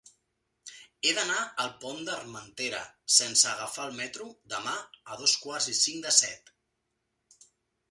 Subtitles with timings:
[1.07, 2.79] He d'anar al Pont d'Armentera
[3.17, 4.75] sense agafar el metro demà
[5.17, 6.53] a dos quarts i cinc de set.